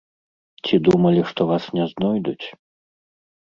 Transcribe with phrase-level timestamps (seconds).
[0.67, 2.47] Ці думалі, што вас не знойдуць?